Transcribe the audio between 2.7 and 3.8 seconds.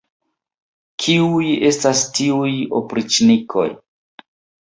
opriĉnikoj!